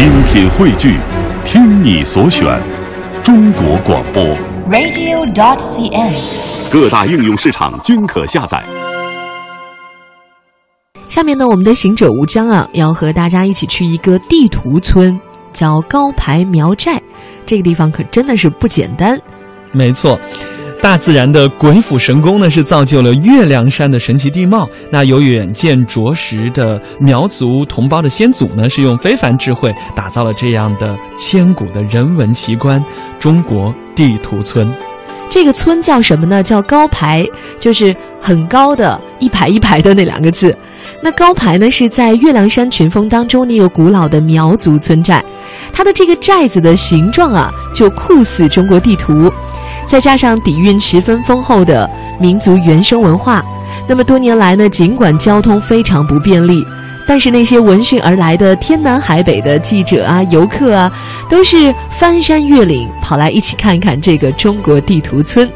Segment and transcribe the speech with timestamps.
[0.00, 0.96] 精品汇聚，
[1.44, 2.58] 听你所选，
[3.22, 4.24] 中国广播。
[4.70, 6.72] radio.dot.cn，。
[6.72, 8.64] 各大应用市场均可下载。
[11.06, 15.20] 下面呢，我们的行者吴江啊，要和大家一起去一个地图村，
[15.52, 16.98] 叫高排苗寨。
[17.44, 19.20] 这个地方可真的是不简单。
[19.70, 20.18] 没错，
[20.82, 24.68] 大自然的鬼斧神工呢，是造就了月亮山的神奇地貌。
[24.90, 32.82] 那有远见卓识的苗族同胞的先祖呢，是用非凡智慧打造了这样的千古的人文奇观——
[33.20, 34.72] 中国地图村。
[35.28, 36.42] 这个村叫什么呢？
[36.42, 37.24] 叫高排，
[37.60, 40.56] 就是很高的一排一排的那两个字。
[41.02, 45.22] 那高排呢，是在月亮山群峰当中那个古老的苗族村寨，
[45.72, 49.32] 它的这个寨子的形状啊，就酷似中国地图，
[49.90, 51.90] 再加上底蕴十分丰厚的
[52.20, 53.44] 民族原生文化，
[53.88, 56.64] 那么多年来呢，尽管交通非常不便利。
[57.08, 60.92] 但是那些闻讯而来的天南海北的记者啊、游客啊，
[61.28, 65.50] 都是翻山越岭跑来一起看看这个中国地图村。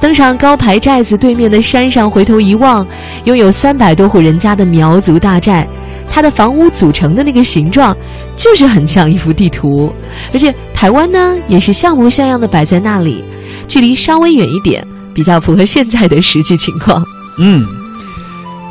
[0.00, 2.86] 登上高排寨子对面的山上，回头一望，
[3.24, 5.68] 拥有三百多户人家的苗族大寨，
[6.14, 7.96] 它的房屋组成的那个形状，
[8.36, 9.90] 就是很像一幅地图。
[10.34, 13.24] 而且台湾呢，也是像模像样的摆在那里，
[13.66, 17.02] 距离稍微远一点，比较符合现在的实际情况。
[17.38, 17.64] 嗯，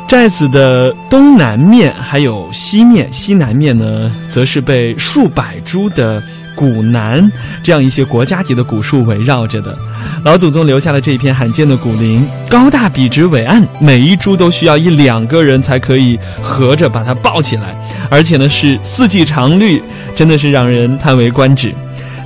[0.06, 6.22] 寨子的东南面还有西面，西南面呢，则是被数百株的
[6.62, 7.28] 古楠
[7.60, 9.76] 这样一些国家级的古树围绕着的。
[10.24, 17.74] 老祖宗留下了这一片罕见的古林，高大笔直伟岸，每一株都需要一两个人才可以合着把它抱起来，
[18.08, 19.82] 而且呢是四季常绿，
[20.14, 21.74] 真的是让人叹为观止。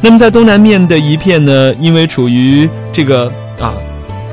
[0.02, 3.72] 那么在东南面的一片呢，因为处于这个啊。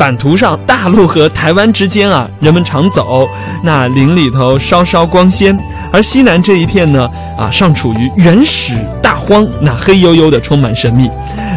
[0.03, 3.25] 版图上，大陆和台湾之间啊，人们常走，
[3.63, 5.55] 那林里头稍稍光鲜；
[5.93, 7.09] 而西南这一片呢，
[7.39, 11.07] 啊，尚处于原始大荒，那黑黝黝的，充满神秘，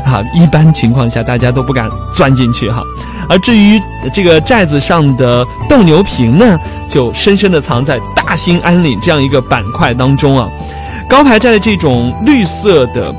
[0.04, 2.80] 啊，一般情况下大家都不敢钻进去哈。
[3.28, 3.82] 而至于
[4.14, 6.56] 这个寨子上的斗牛坪呢，
[6.88, 10.48] 就深深地藏在大兴安岭这样一个板块当中啊。
[11.08, 13.12] 高排寨的这种绿色的。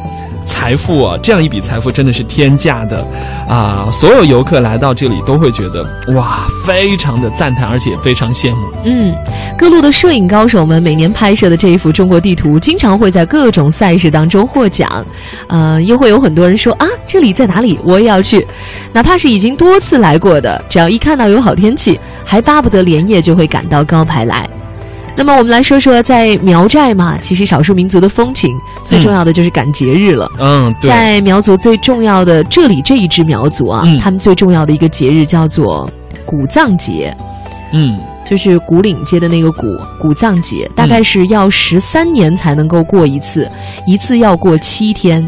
[0.47, 3.05] 财富啊，这样一笔财富真的是天价的，
[3.47, 3.87] 啊！
[3.91, 5.85] 所有游客来到这里都会觉得
[6.15, 8.67] 哇，非常的赞叹，而且非常羡慕。
[8.85, 9.13] 嗯，
[9.57, 15.05] 各路的摄影高手们每年拍摄的这一幅中国地图，经常会在各种赛事当中获奖，
[15.47, 17.77] 呃，又会有很多人说啊，这里在哪里？
[17.83, 18.47] 我也要去。
[18.93, 24.49] 哪怕是已经多次来过的，只要一看到有好天气，还巴不得连夜就会赶到高排来。
[25.17, 28.55] 那么我们来说说，在苗寨嘛，其实少数民族的风情
[28.85, 30.29] 最重要的就是赶节日了。
[30.37, 30.89] 嗯，对。
[30.89, 35.89] 在苗族最重要的这里这一支苗族啊，嗯、他们最重要的一个节日叫做
[36.23, 37.11] 古藏节。
[37.73, 39.65] 嗯，就是古岭街的那个古
[39.99, 45.27] 古藏节，大概是要十三年才能够过一次，嗯、一次要过七天。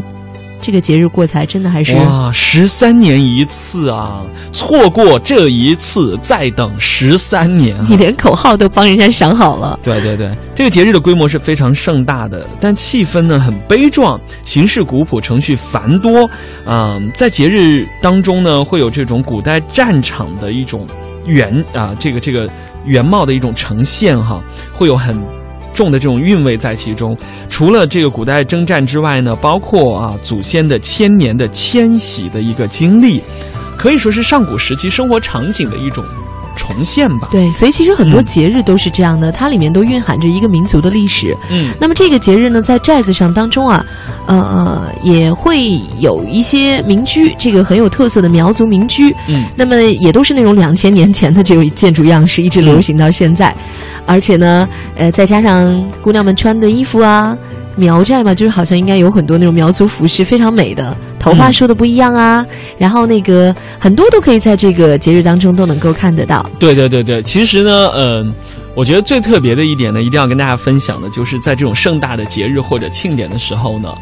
[0.60, 4.22] 这个节日过起来真的还是哇，十三年一次啊！
[4.52, 7.84] 错过这一次，再等十三年、啊。
[7.88, 9.78] 你连口号都帮人家想好了。
[9.82, 16.28] 对对对，这个节日的规模是非常盛大的，但气氛呢很悲壮，形式古朴，程序繁多。
[16.66, 20.86] 嗯，在节日当中呢，会有这种古代战场的一种
[21.26, 22.48] 原啊，这个这个
[22.84, 24.42] 原貌的一种呈现哈，
[24.72, 25.16] 会有很。
[25.74, 27.16] 重的这种韵味在其中，
[27.48, 33.20] 除了这个古代征战之外呢，包括啊祖先的千年的迁徙的一个经历，
[33.76, 36.04] 可以说是上古时期生活场景的一种
[36.56, 37.28] 重现吧。
[37.30, 41.36] 对，所以其实很多节日都是这样的，嗯、它里面都蕴含着一个民族的历史。
[41.50, 43.84] 嗯，那么这个节日呢，在寨子上当中啊，
[44.26, 49.14] 呃，也会有一些民居，这个很有特色的苗族民居。
[49.28, 53.50] 嗯，那么也都是那种两千年前的这种建筑样式，一直流行到现在。
[53.50, 53.56] 嗯
[54.06, 57.36] 而且呢，呃，再加上姑娘们穿的衣服啊，
[57.80, 66.48] 苗寨嘛，就是好像应该有很多那种苗族服饰，非常美的，头发梳的不一样啊，嗯、然后那个很多都可以在这个节日当中都能够看得到。
[66.58, 68.34] 对对对对，其实呢，嗯、呃，
[68.74, 73.92] 我觉得最特别的一点呢，一定要跟大家分享的，就是在这种盛大的节日或者庆典的时候呢，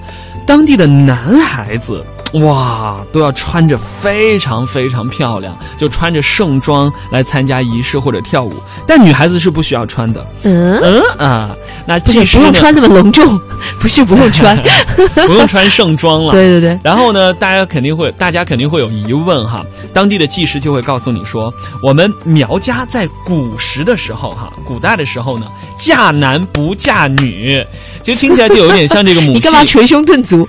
[0.44, 2.04] 当地的男孩子。
[2.34, 8.52] 哇，都要穿着非常非常漂亮，就穿着盛装来参加仪式或者跳舞。
[8.86, 10.26] 但女孩子是不需要穿的。
[10.42, 13.40] 嗯嗯啊，那不不用穿那么隆重，
[13.80, 14.56] 不是不用穿，
[15.26, 16.32] 不用穿盛装了。
[16.32, 16.78] 对对对。
[16.82, 19.64] 然后呢，大家肯定会，大家肯定会有疑问哈。
[19.94, 21.52] 当地的技师就会告诉你说，
[21.82, 25.46] 我们苗家在古时的时候哈，古代的时候呢，
[25.78, 27.64] 嫁男不嫁女。
[28.02, 29.32] 其实听起来就有点像这个母系。
[29.38, 30.46] 你干嘛捶胸顿足？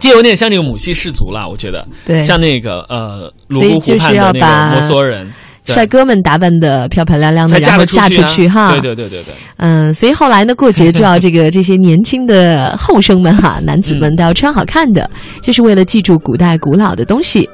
[0.00, 1.86] 就有点像这个母系氏族了，我觉得。
[2.04, 2.20] 对。
[2.22, 5.32] 像那个呃，泸沽湖畔的那个摩梭人。
[5.64, 8.72] 帅哥们打扮的漂漂亮亮的，才然后嫁出去哈。
[8.72, 15.08] 对对对对对，嗯，所以后来呢，过节就要这个这些年轻的后生们哈，男子们都要穿好看的，
[15.40, 17.48] 就是为了记住古代古老的东西。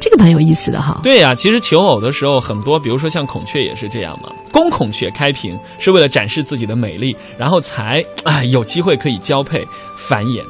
[0.00, 0.98] 这个蛮有意思的哈。
[1.02, 4.30] 对呀、其实求偶的时候，很多，比如说像孔雀也是这样嘛。
[4.50, 9.62] 公孔雀开屏是为了展示自己的美丽，然后才啊有机会可以交配
[9.98, 10.42] 繁衍。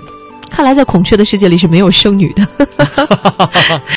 [0.48, 2.46] 看来在孔雀的世界里是没有生女的。